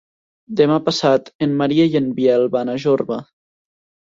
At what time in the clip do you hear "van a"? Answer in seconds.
2.57-2.77